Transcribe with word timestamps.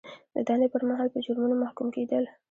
د 0.35 0.37
دندې 0.47 0.67
پر 0.73 0.81
مهال 0.89 1.07
په 1.11 1.19
جرمونو 1.25 1.55
محکوم 1.63 1.87
کیدل. 1.95 2.23